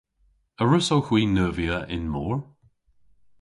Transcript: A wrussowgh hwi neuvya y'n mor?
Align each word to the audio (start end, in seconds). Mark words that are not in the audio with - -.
A 0.61 0.63
wrussowgh 0.65 1.09
hwi 1.09 1.21
neuvya 1.27 1.77
y'n 1.95 2.05
mor? 2.13 2.37